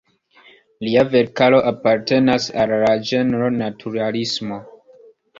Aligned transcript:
Lia 0.85 1.01
verkaro 1.09 1.59
apartenas 1.71 2.47
al 2.63 2.73
la 2.83 2.93
ĝenro 3.09 3.51
naturalismo. 3.57 4.57